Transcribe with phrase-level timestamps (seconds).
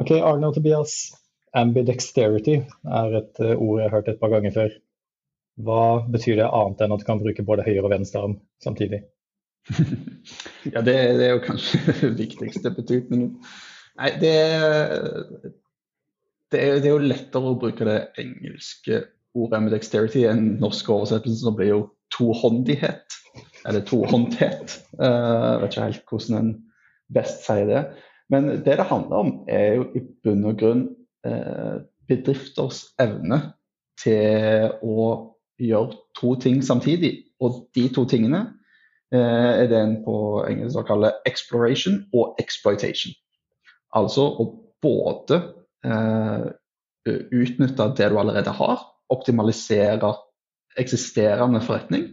[0.00, 0.94] Ok, Arne og Tobias.
[1.54, 4.72] Ambidexterity er et uh, ord jeg har hørt et par ganger før.
[5.62, 8.34] Hva betyr det annet enn at du kan bruke både høyre og venstre arm
[8.64, 9.04] samtidig?
[10.74, 13.36] ja, det, det, er jo kanskje det viktigste betydningen.
[14.00, 14.34] Nei, det,
[16.50, 19.04] det, er, det, er, jo lettere å bruke det engelske
[19.34, 21.80] ordet ambidexterity dexterity enn norsk oversettelse, som blir jo
[22.14, 23.20] tohåndighet.
[23.64, 24.74] Eller tohåndthet.
[24.98, 26.52] Uh, vet ikke helt hvordan en
[27.14, 27.84] best sier det.
[28.32, 30.84] Men det det handler om, er jo i bunn og grunn
[31.26, 33.40] uh, bedrifters evne
[34.00, 35.08] til å
[35.60, 37.12] gjøre to ting samtidig.
[37.44, 38.40] Og de to tingene
[39.14, 40.16] uh, er det en på
[40.48, 43.12] engelsk kaller exploration og exploitation.
[43.94, 44.48] Altså å
[44.84, 45.38] både
[45.86, 46.46] eh,
[47.32, 48.82] utnytte det du allerede har,
[49.12, 50.12] optimalisere
[50.80, 52.08] eksisterende forretning,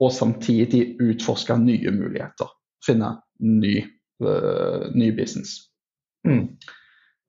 [0.00, 2.50] og samtidig utforske nye muligheter.
[2.86, 3.82] Finne ny,
[4.20, 5.68] ny business.
[6.26, 6.44] Mm.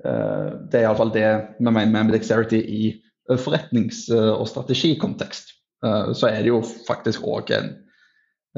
[0.05, 1.27] Uh, det er iallfall det
[1.59, 2.83] vi mener med dexterity i
[3.29, 5.51] forretnings- og strategikontekst.
[5.85, 7.75] Uh, så er det jo faktisk òg en,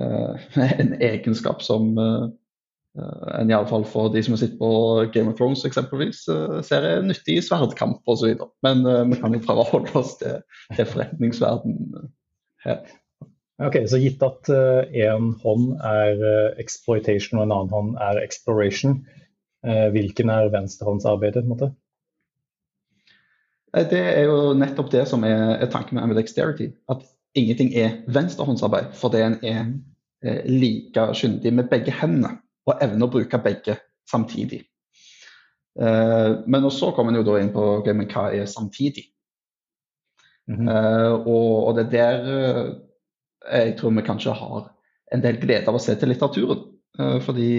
[0.82, 1.98] en egenskap som
[2.92, 4.70] enn iallfall for de som sitter på
[5.14, 6.26] Game of Thrones eksempelvis,
[6.68, 8.40] ser er nyttig i sverdkamp osv.
[8.66, 10.42] Men vi kan jo prøve å holde oss til,
[10.76, 11.78] til forretningsverden
[12.66, 12.82] her.
[13.62, 18.95] Ok, Så gitt at én hånd er exploitation og en annen hånd er exploration,
[19.62, 21.44] hvilken er venstrehåndsarbeidet?
[21.44, 21.70] på en måte?
[23.72, 26.72] Det er jo nettopp det som er, tanken med ambidexterity.
[26.89, 27.06] At
[27.38, 33.39] ingenting er venstrehåndsarbeid, fordi en er like kyndig med begge hendene og evne å bruke
[33.42, 33.78] begge
[34.09, 34.64] samtidig.
[35.78, 39.08] Men så kommer en jo da inn på okay, hva er samtidig.
[40.48, 40.70] Mm -hmm.
[41.28, 42.76] og, og, det er der
[43.47, 44.70] jeg tror vi kanskje har
[45.11, 46.67] en del glede av å se til litteraturen.
[47.25, 47.52] fordi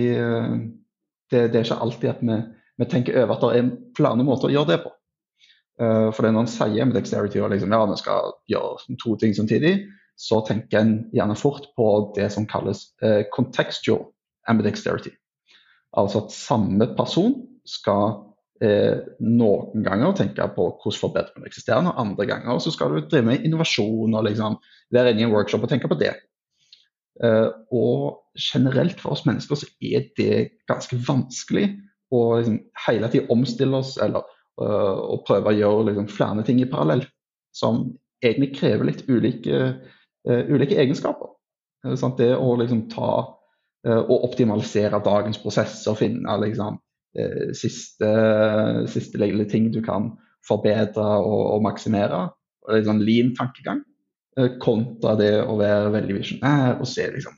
[1.32, 2.36] det, det, er ikke alltid at vi,
[2.78, 4.92] vi, tenker over at det er flere måter å gjøre det på.
[6.12, 9.72] for når en sier med dexterity og liksom, ja, vi skal gjøre to ting samtidig,
[10.16, 12.92] så tenker en gjerne fort på det som kalles
[13.34, 14.04] contextual
[14.48, 15.10] ambidexterity.
[15.96, 17.34] Altså at samme person
[17.68, 18.31] skal
[18.62, 23.00] eh, noen ganger tenke på hvordan forbedre det eksisterende, og andre ganger så skal du
[23.06, 24.58] drive med innovasjon og liksom
[24.94, 26.14] være inne i en workshop og tenke på det.
[27.22, 30.38] Eh, og generelt for oss mennesker så er det
[30.70, 31.68] ganske vanskelig
[32.12, 34.24] å liksom, hele tiden omstille oss eller
[34.60, 37.04] øh, å prøve å gjøre liksom, flere ting i parallell.
[37.52, 37.84] Som
[38.24, 39.60] egentlig krever litt ulike,
[40.28, 41.34] øh, ulike egenskaper.
[42.16, 43.12] Det å liksom ta
[43.82, 46.82] Eh, og optimalisere dagens prosess og finne liksom, eh,
[47.58, 48.10] siste,
[48.88, 50.12] siste lille ting du kan
[50.46, 52.22] forbedre og, og maksimere.
[52.64, 53.82] Og litt sånn lean-tankegang.
[54.40, 57.36] Eh, kontra det å være veldig visjonær og se liksom,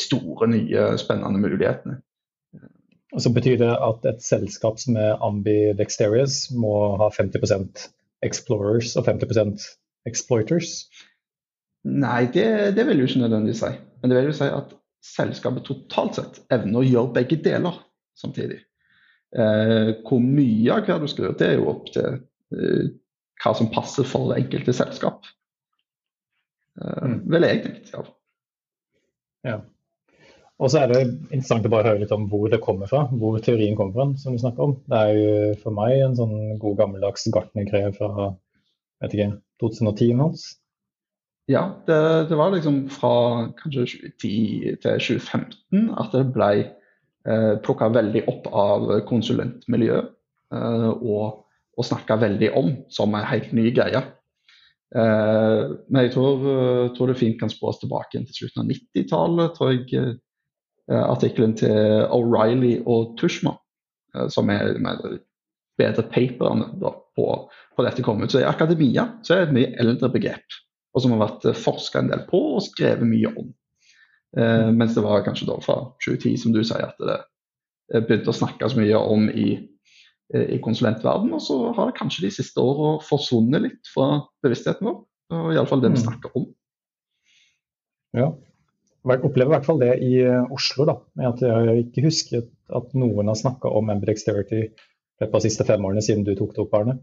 [0.00, 1.98] store, nye, spennende mulighetene.
[3.12, 6.72] Og så Betyr det at et selskap som er ambidexterious må
[7.02, 7.90] ha 50%
[8.24, 9.66] explorers og 50%
[10.08, 10.86] exploiters?
[11.84, 12.46] Nei, det,
[12.78, 13.72] det vil jo ikke nødvendigvis si.
[14.00, 14.72] Men det vil jo si at
[15.04, 17.76] selskapet totalt sett evner å gjøre begge deler
[18.16, 18.62] samtidig.
[19.32, 22.08] Eh, hvor mye av hver du skal gjøre, det er jo opp til
[22.56, 22.90] eh,
[23.42, 25.28] hva som passer for det enkelte selskap.
[26.80, 27.18] Eh, mm.
[27.32, 27.92] Vil jeg tenke.
[27.94, 28.02] Ja.
[29.48, 29.58] ja.
[30.62, 33.40] Og så er det interessant å bare høre litt om hvor det kommer fra, hvor
[33.42, 34.20] teorien kommer fra.
[34.20, 34.76] som du snakker om.
[34.86, 38.32] Det er jo for meg en sånn god gammeldags gartnergreie fra
[39.02, 39.30] vet ikke,
[39.62, 40.44] 2010 hans.
[41.50, 43.14] Ja, det, det, var liksom fra
[43.58, 43.88] kanskje
[44.20, 46.52] 2010 til 2015 at det ble
[47.28, 50.10] eh, plukka veldig opp av konsulentmiljøet.
[50.52, 51.44] Eh, og,
[51.78, 54.02] og snakka veldig om som en helt ny greie.
[54.96, 59.56] Eh, men jeg tror, eh, tror, det fint kan spås tilbake til slutten av 90-tallet.
[59.56, 63.56] tror jeg eh, Artikkelen til O'Reilly og Tushma,
[64.16, 65.22] eh, som er med
[65.80, 66.68] bedre paperne
[67.16, 67.30] på,
[67.76, 68.30] på, dette kom ut.
[68.30, 70.60] Så I akademia så er det et mye eldre begrep
[70.92, 73.50] og som har vært forska en del på og skrevet mye om.
[74.36, 77.18] Eh, mens det var kanskje da fra 2010, som du sier, at det
[77.92, 79.48] eh, begynte å snakkes mye om i,
[80.32, 81.34] eh, i konsulentverdenen.
[81.36, 85.02] Og så har det kanskje de siste åra forsvunnet litt fra bevisstheten vår.
[85.32, 86.04] Og iallfall det vi mm.
[86.06, 86.48] snakker om.
[88.16, 88.32] Ja.
[89.08, 90.12] Jeg opplever i hvert fall det i
[90.54, 90.84] Oslo.
[90.86, 92.44] da, med at Jeg ikke husker
[92.76, 94.66] at noen har snakka om ambidexterity
[95.22, 96.98] de siste fem årene siden du tok det opp, Arne.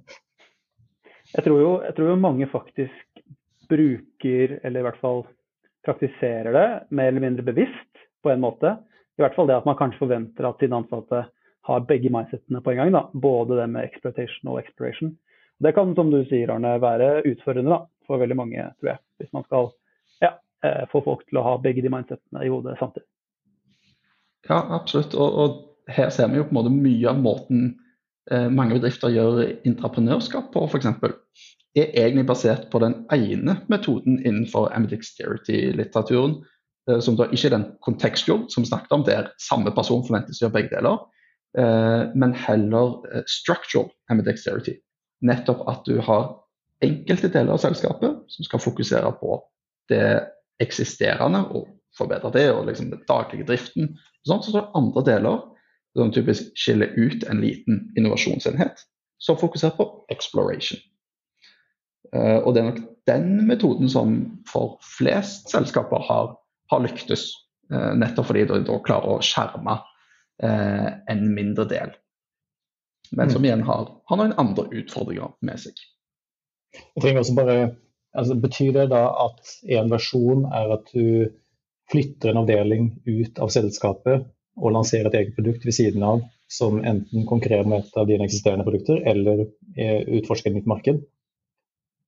[1.34, 3.22] Jeg tror, jo, jeg tror jo mange faktisk
[3.70, 5.26] bruker, eller i hvert fall
[5.86, 8.76] praktiserer det mer eller mindre bevisst på en måte.
[9.18, 11.26] I hvert fall det at man kanskje forventer at sine ansatte
[11.70, 12.94] har begge mindsetene på en gang.
[12.96, 13.04] Da.
[13.14, 15.16] Både det med exploitation og exploration.
[15.60, 19.04] Det kan, som du sier, Arne, være utfordrende da, for veldig mange, tror jeg.
[19.20, 19.72] Hvis man skal
[20.24, 20.32] ja,
[20.64, 23.08] eh, få folk til å ha begge de mindsetene i hodet samtidig.
[24.48, 25.18] Ja, absolutt.
[25.20, 25.60] Og, og,
[25.90, 27.70] her ser vi jo på en måte mye av måten
[28.54, 30.86] mange bedrifter gjør entreprenørskap på, f.eks.,
[31.78, 36.40] er egentlig basert på den ene metoden innenfor ambidexterity-litteraturen,
[36.90, 40.48] eh, som da ikke er den contextual som snakket om, der samme person forventes å
[40.48, 41.00] gjøre begge deler,
[41.58, 44.80] eh, men heller eh, structural ambidexterity.
[45.22, 46.32] Nettopp at du har
[46.82, 49.42] enkelte deler av selskapet som skal fokusere på
[49.92, 50.22] det
[50.64, 51.68] eksisterende og
[51.98, 53.96] forbedre det, og liksom den daglige driften.
[54.28, 55.42] Sånn, så er andre deler
[55.98, 58.86] som typisk skiller ut en liten innovasjonsenhet,
[59.20, 60.80] som fokuserer på exploration.
[62.16, 62.80] Uh, og det er nok
[63.10, 64.16] den metoden som
[64.50, 66.34] for flest selskaper har,
[66.72, 67.30] har lyktes.
[67.70, 71.94] Uh, nettopp fordi de da klarer å skjerme uh, en mindre del.
[73.12, 73.50] Men som mm.
[73.50, 75.78] igjen har, har, noen andre utfordringer med seg.
[76.74, 77.60] Jeg trenger også bare,
[78.18, 81.30] altså, betyr det da at en versjon er at du
[81.90, 84.28] flytter en avdeling ut av selskapet
[84.60, 88.26] og lanserer et eget produkt ved siden av som enten konkurrerer med et av dine
[88.26, 89.48] eksisterende produkter, eller
[90.20, 91.02] utforsker et nytt marked?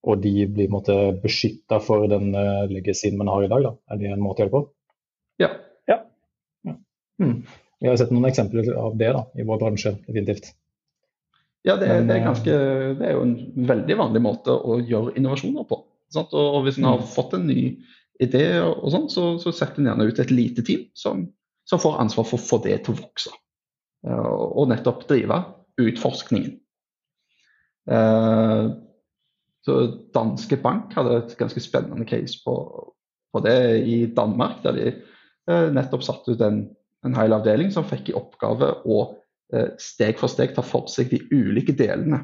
[0.01, 3.67] Og de blir på beskytta for den uh, legacyen man har i dag?
[3.67, 3.73] Da.
[3.93, 4.63] Er det en måte å gjøre det på?
[5.41, 5.51] Ja.
[5.91, 5.97] ja.
[6.67, 6.75] ja.
[7.21, 7.37] Hmm.
[7.81, 10.51] Vi har sett noen eksempler av det da, i vår bransje, definitivt.
[11.61, 12.57] Ja, det, Men, det, er ganske,
[12.97, 15.83] det, er jo en veldig vanlig måte å gjøre innovasjoner på.
[16.11, 16.33] Sant?
[16.33, 17.11] Og hvis en har hmm.
[17.13, 17.61] fått en ny
[18.21, 21.27] idé, og sånn, så, så setter en gjerne ut et lite team som,
[21.69, 23.33] som, får ansvar for å få det til å vokse.
[24.01, 25.37] Og nettopp drive
[25.81, 26.55] utforskningen.
[27.89, 28.73] Uh,
[29.65, 29.77] så
[30.15, 32.55] Danske Bank hadde et ganske spennende case på,
[33.33, 36.63] på det i Danmark, der de eh, nettopp satte ut en,
[37.05, 38.99] en hel avdeling som fikk i oppgave å
[39.53, 42.23] eh, steg for steg ta for seg de ulike delene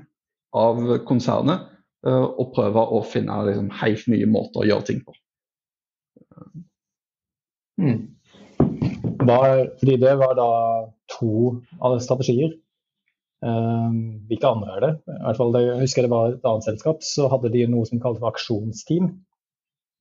[0.57, 1.69] av konsernet
[2.07, 5.17] eh, og prøve å finne liksom, helt nye måter å gjøre ting på.
[7.77, 7.99] Mm.
[9.27, 9.41] Da,
[9.77, 10.51] fordi det var da
[11.13, 11.59] to
[12.01, 12.55] strategier
[13.41, 14.91] hvilke andre er det?
[15.13, 18.01] I hvert fall, Jeg husker det var et annet selskap, så hadde de noe som
[18.01, 19.11] kaltes aksjonsteam.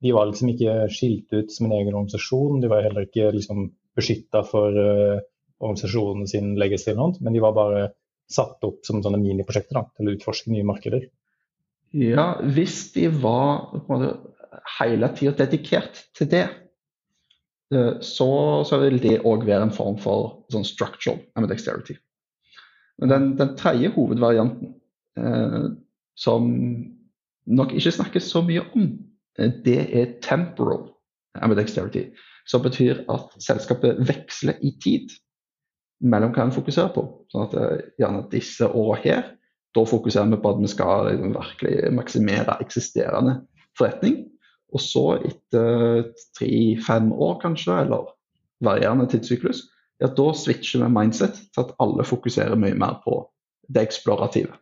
[0.04, 3.70] De var liksom ikke skilt ut som en egen organisasjon, de var heller ikke liksom
[3.96, 5.20] beskytta for uh,
[5.60, 7.86] organisasjonen sin legacy eller men de var bare
[8.28, 11.06] satt opp som sånne miniprosjekter da, til å utforske nye markeder.
[11.96, 14.16] Ja, hvis de var måte,
[14.78, 16.44] hele tida dedikert til det,
[17.72, 18.30] eh, så,
[18.66, 21.96] så vil det òg være en form for sånn structural dexterity.
[23.00, 24.74] Men den, den tredje hovedvarianten,
[25.18, 25.64] eh,
[26.16, 26.48] som
[27.46, 28.88] nok ikke snakkes så mye om,
[29.38, 30.88] eh, det er temporal
[31.42, 32.08] ambidexterity.
[32.46, 35.12] Som betyr at selskapet veksler i tid
[36.00, 37.04] mellom hva en fokuserer på.
[37.32, 39.28] Sånn at eh, gjerne disse åra her,
[39.76, 43.40] da fokuserer vi på at vi skal liksom, virkelig maksimere eksisterende
[43.76, 44.22] forretning.
[44.74, 48.08] Og så etter tre-fem år kanskje, eller
[48.64, 49.66] varierende tidssyklus,
[50.02, 53.20] ja, da switcher vi mindset til at alle fokuserer mye mer på
[53.72, 54.52] det eksplorative.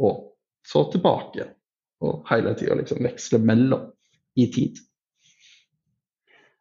[0.00, 0.30] Og
[0.66, 1.50] så tilbake.
[2.00, 3.90] Og hele tida liksom veksle mellom
[4.40, 4.78] i tid.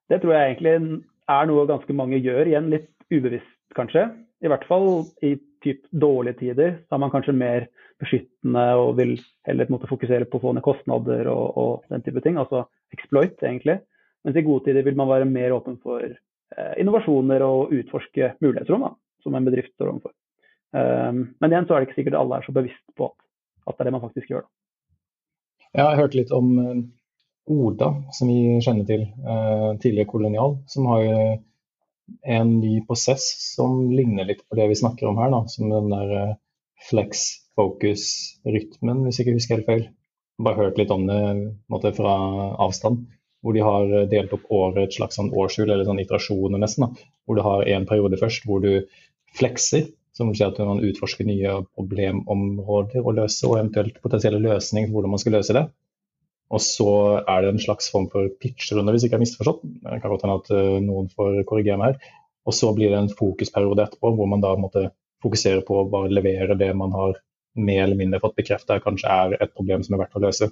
[0.09, 4.07] Det tror jeg egentlig er noe ganske mange gjør, igjen litt ubevisst kanskje.
[4.43, 6.79] I hvert fall i typ dårlige tider.
[6.89, 7.67] Da er man kanskje mer
[7.99, 9.17] beskyttende og vil
[9.47, 12.39] heller måte, fokusere på å få ned kostnader og, og, den type ting.
[12.41, 12.65] Altså
[12.95, 13.79] exploit, egentlig.
[14.25, 16.03] Mens i gode tider vil man være mer åpen for
[16.81, 18.87] innovasjoner og utforske mulighetsrom
[19.23, 20.13] som en bedrift står overfor.
[20.69, 23.83] Um, men igjen så er det ikke sikkert alle er så bevisst på at, det
[23.83, 24.45] er det man faktisk gjør.
[24.45, 24.51] Da.
[25.77, 26.81] Jeg har hørt litt om eh,
[27.49, 29.03] Oda, som vi kjenner til,
[29.81, 31.05] tidligere kolonial, som har
[32.29, 33.25] en ny prosess
[33.55, 36.35] som ligner litt på det vi snakker om her, da, som den der
[36.89, 37.23] flex
[37.57, 39.87] focus-rytmen, hvis jeg ikke husker helt feil.
[40.45, 41.19] Bare hørt litt om det
[41.73, 42.13] måte, fra
[42.61, 43.07] avstand
[43.43, 46.87] hvor de har delt opp året et slags sånn årshjul, eller sånn iterasjoner nesten.
[46.87, 47.09] Da.
[47.25, 48.71] Hvor du har en periode først hvor du
[49.39, 54.89] flekser, som vil si at man utforsker nye problemområder å løse, og eventuelt potensielle løsninger
[54.89, 55.69] for hvordan man skal løse det.
[56.49, 56.91] Og så
[57.21, 59.61] er det en slags form for pitcherunde, hvis jeg ikke har misforstått.
[59.83, 62.15] Det kan godt hende at eh, noen får korrigere meg her.
[62.49, 64.89] Og så blir det en fokusperiode etterpå, hvor man da måtte
[65.23, 67.19] fokusere på å bare levere det man har
[67.59, 70.49] mer eller mindre fått bekrefta kanskje er et problem som er verdt å løse.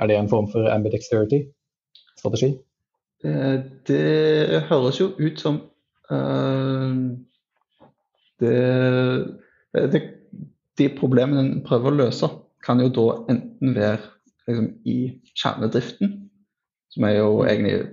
[0.00, 2.54] Er det en form for ambidexterity-strategi?
[3.24, 5.60] Eh, det høres jo ut som
[6.10, 6.92] uh,
[8.40, 8.54] det,
[9.92, 10.02] det,
[10.78, 12.30] De problemene en prøver å løse,
[12.64, 14.00] kan jo da enten være
[14.48, 14.96] liksom, i
[15.36, 16.14] kjernedriften,
[16.92, 17.90] som er jo egentlig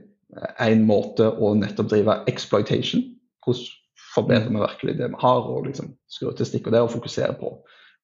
[0.64, 3.04] en måte å nettopp drive exploitation.
[3.44, 3.68] Hvordan
[4.14, 7.36] forbedrer vi virkelig det vi har, og liksom skru til stikk og det og fokusere
[7.40, 7.52] på,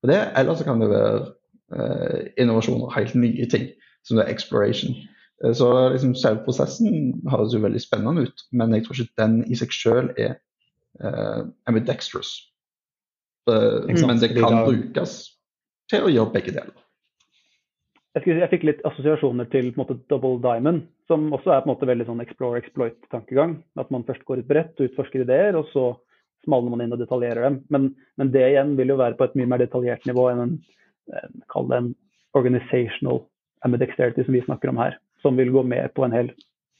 [0.03, 0.19] Og det.
[0.35, 1.23] Eller så kan det være
[1.71, 3.71] uh, innovasjoner, helt nye ting
[4.03, 4.95] som det er exploration.
[5.43, 9.41] Eh, så liksom, selve prosessen høres jo veldig spennende ut, men jeg tror ikke den
[9.47, 10.37] i seg selv er
[11.03, 12.35] uh, ambidextrous.
[13.47, 15.17] men det kan brukes
[15.91, 16.79] til å gjøre begge deler.
[18.13, 21.63] Jeg, skulle, jeg fikk litt assosiasjoner til på en måte, Double Diamond, som også er
[21.63, 23.55] på en måte veldig sånn explore exploit-tankegang.
[23.81, 25.87] At man først går ut brett og utforsker ideer, og så
[26.45, 27.57] smalner man inn og detaljerer dem.
[27.73, 27.89] Men,
[28.21, 30.53] men, det igjen vil jo være på et mye mer detaljert nivå enn en,
[31.51, 31.89] kall det en
[32.37, 33.23] organizational
[33.65, 34.97] ambidexterity som vi snakker om her.
[35.21, 36.31] Som vil gå med på en hel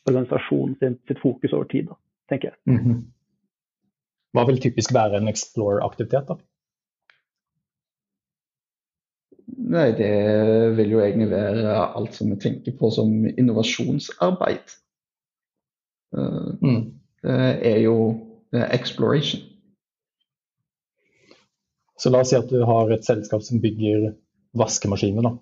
[0.09, 1.95] organisasjon sin, sitt fokus over tid, da,
[2.29, 2.57] tenker jeg.
[2.65, 3.03] Mm -hmm.
[4.33, 6.35] Hva vil typisk være en explore-aktivitet, da?
[9.57, 14.73] Nei, det vil jo egentlig være alt som vi tenker på som innovasjonsarbeid.
[16.61, 16.93] Mm.
[17.23, 17.95] Det er jo
[18.51, 19.41] exploration.
[21.99, 24.13] Så la oss si at du har et selskap som bygger
[24.57, 25.21] vaskemaskiner.
[25.21, 25.37] da.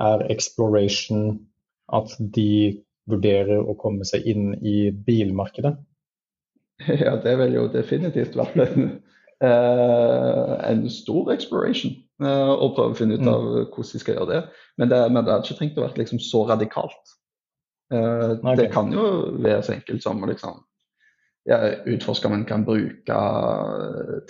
[0.00, 1.40] Er exploration
[1.92, 2.80] at de
[3.10, 5.76] vurderer å komme seg inn i bilmarkedet?
[7.04, 8.86] Ja, det vil jo definitivt være en,
[9.44, 11.92] uh, en stor exploration.
[12.20, 13.66] Uh, å prøve å finne ut av mm.
[13.74, 14.40] hvordan de skal gjøre det.
[14.80, 17.16] Men det, men det hadde ikke trengt å være liksom så radikalt.
[17.90, 18.56] Okay.
[18.56, 19.04] Det kan jo
[19.42, 20.60] være så enkelt som å liksom,
[21.50, 21.58] ja,
[21.90, 23.16] utforske om en kan bruke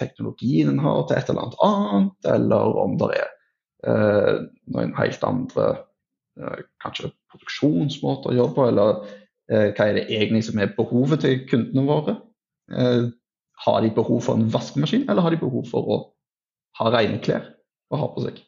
[0.00, 3.34] teknologien en har til et eller annet annet, eller om det er
[3.84, 5.66] noen helt andre
[6.82, 9.00] kanskje produksjonsmåter å jobbe på, eller
[9.50, 12.16] eh, hva er det egentlig som er behovet til kundene våre?
[12.72, 13.10] Eh,
[13.66, 15.99] har de behov for en vaskemaskin, eller har de behov for å
[16.80, 17.44] ha rene klær
[17.92, 18.40] å ha på seg?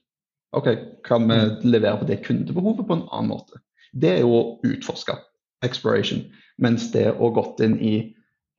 [0.56, 0.68] Ok,
[1.04, 1.60] Kan vi mm.
[1.64, 3.60] levere på det kundebehovet på en annen måte?
[3.92, 5.16] Det er jo å utforske,
[5.64, 6.26] exploration.
[6.60, 7.92] Mens det å gått inn i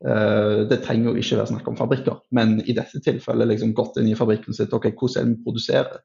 [0.05, 3.99] uh, Det trenger jo ikke være snakk om fabrikker, men i dette tilfellet liksom gått
[4.01, 6.01] inn i fabrikken sitt, ok, hvordan er det vi produserer?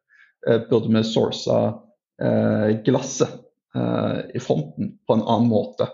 [0.47, 5.89] Uh, burde vi source uh, glasset Eh, i fronten på en annen måte.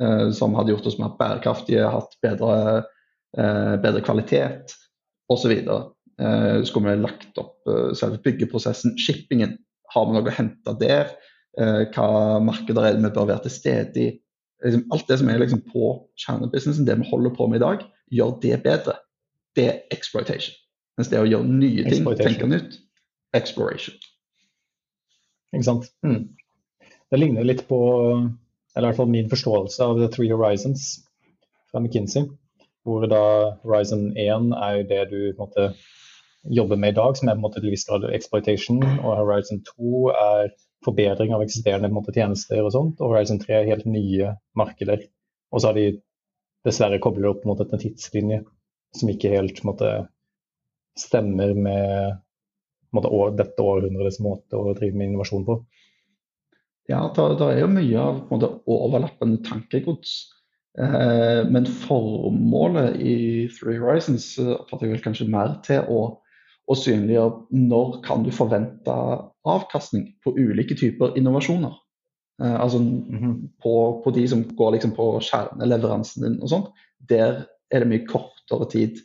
[0.00, 2.84] Eh, som hadde gjort oss mer bærekraftige, hatt bedre,
[3.36, 4.76] eh, bedre kvalitet
[5.30, 5.56] osv.
[6.68, 7.64] Skulle vi lagt opp
[7.96, 9.54] selve byggeprosessen, shippingen,
[9.94, 11.14] har vi noe å hente der?
[11.56, 14.10] Hva markeder er det vi bør være til stede i?
[14.60, 17.86] Liksom alt det som er liksom på kjernebusinessen, det vi holder på med i dag,
[18.12, 18.98] gjør det bedre.
[19.56, 20.52] Det er exploitation.
[20.98, 22.76] Mens det å gjøre nye ting, tenke nytt,
[23.36, 23.96] exploration.
[25.54, 25.90] Ikke sant.
[26.06, 26.36] Mm.
[27.10, 27.80] Det ligner litt på
[28.76, 31.00] eller i hvert fall min forståelse av The Three Horizons
[31.70, 32.28] fra McKinsey.
[32.86, 33.22] Hvor da
[33.64, 35.72] Horizon 1 er jo det du måte
[36.48, 38.80] jobber med i dag, som er på en måte til viss grad exploitation.
[39.02, 40.52] Og Horizon 2 er
[40.86, 43.02] forbedring av eksisterende måte, tjenester og sånt.
[43.02, 45.04] Og Horizon 3 er helt nye markeder.
[45.50, 46.00] Og så har de
[46.64, 48.44] dessverre koblet opp mot en tidslinje
[48.96, 49.90] som ikke helt måte,
[50.98, 52.16] stemmer med
[52.96, 55.60] måte, år, dette århundrets måte å drive med innovasjon på.
[56.90, 60.16] Ja, det er jo mye av måte, overlappende tankegods.
[60.78, 63.14] Eh, men formålet i
[63.52, 66.00] Three Horizons eh, oppfatter jeg vel kanskje mer til å,
[66.70, 68.94] å, synliggjøre når kan du forvente
[69.50, 71.74] avkastning på ulike typer innovasjoner.
[72.42, 73.36] Eh, altså mm -hmm.
[73.62, 76.70] på, på, de som går liksom på kjerneleveransen din og sånt.
[77.08, 78.98] Der er det mye kortere tid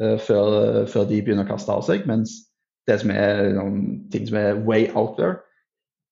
[0.00, 2.06] eh, før, før, de begynner å kaste av seg.
[2.06, 2.49] Mens
[2.90, 3.82] det som er noen
[4.12, 5.38] ting som er way out there,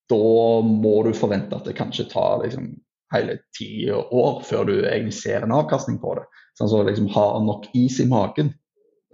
[0.08, 2.70] da må du forvente at det kanskje tar liksom,
[3.12, 6.24] hele ti år før du egentlig ser en avkastning på det.
[6.58, 8.52] Sånn så liksom ha nok is i magen,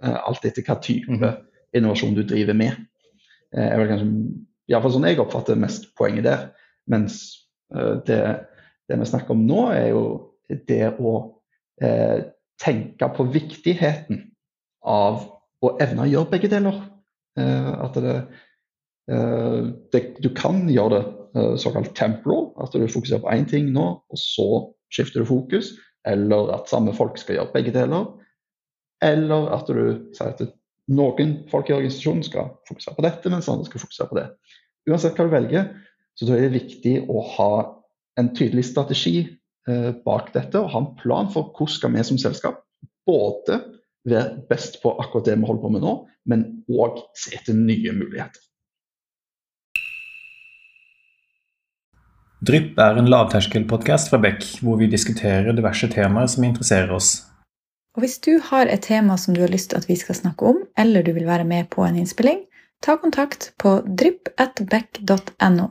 [0.03, 1.41] eh, alt etter hva type mm -hmm.
[1.73, 2.73] innovasjon du driver med.
[3.55, 4.09] Eh, er vel kanskje,
[4.67, 6.49] Iallfall sånn jeg oppfatter mest poenget der.
[6.87, 8.21] Mens eh, det,
[8.87, 10.33] det, vi snakker om nå, er jo
[10.67, 11.41] det å
[11.81, 12.23] eh,
[12.61, 14.31] tenke på viktigheten
[14.85, 15.25] av
[15.61, 16.81] å evne å gjøre begge deler.
[17.39, 18.17] Eh, at det
[19.11, 21.03] Eh, det, du kan gjøre det
[21.37, 24.47] eh, såkalt temporal, at du fokuserer på én ting nå, og så
[24.93, 25.75] skifter du fokus.
[26.05, 28.11] Eller at samme folk skal gjøre begge deler.
[29.03, 30.43] Eller at du sier at
[30.93, 34.27] noen folk i organisasjonen skal fokusere på dette, mens andre skal fokusere på det.
[34.89, 35.71] Uansett hva du velger,
[36.15, 37.53] så er det viktig å ha
[38.21, 42.21] en tydelig strategi eh, bak dette og ha en plan for hvordan skal vi som
[42.21, 42.61] selskap
[43.09, 43.57] både
[44.05, 45.93] være best på akkurat det vi holder på med nå,
[46.29, 48.41] men òg se etter nye muligheter.
[52.45, 57.23] Drypp er en lavterskelpodkast fra Beck, hvor vi diskuterer diverse temaer som interesserer oss.
[57.95, 60.45] Og Hvis du har et tema som du har lyst til at vi skal snakke
[60.45, 62.43] om, eller du vil være med på en innspilling,
[62.83, 65.67] ta kontakt på drypp.beck.no.